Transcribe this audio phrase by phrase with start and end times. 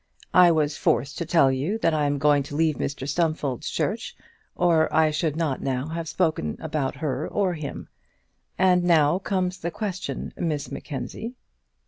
[0.33, 4.17] I was forced to tell you that I am going to leave Mr Stumfold's church,
[4.55, 7.87] or I should not now have spoken about her or him.
[8.57, 11.35] And now comes the question, Miss Mackenzie."